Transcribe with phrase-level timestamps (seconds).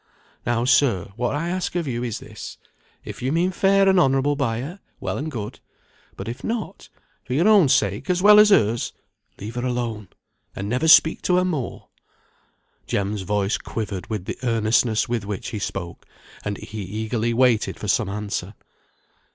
[0.47, 2.57] Now, sir, what I ask of you is this.
[3.05, 5.59] If you mean fair and honourable by her, well and good;
[6.17, 6.89] but if not,
[7.23, 8.93] for your own sake as well as hers,
[9.37, 10.07] leave her alone,
[10.55, 11.89] and never speak to her more."
[12.87, 16.07] Jem's voice quivered with the earnestness with which he spoke,
[16.43, 18.55] and he eagerly waited for some answer.